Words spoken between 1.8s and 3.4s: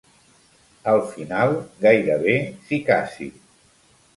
gairebé s'hi casi.